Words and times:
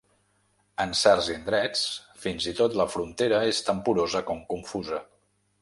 En 0.85 0.95
certs 1.01 1.27
indrets, 1.33 1.83
fins 2.25 2.49
i 2.53 2.55
tot, 2.63 2.79
la 2.83 2.89
frontera 2.97 3.45
és 3.53 3.63
tan 3.69 3.85
porosa 3.91 4.27
com 4.31 4.45
confusa. 4.57 5.05